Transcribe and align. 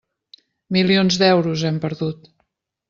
Milions 0.77 1.21
d'euros, 1.23 1.69
hem 1.71 1.81
perdut. 1.87 2.31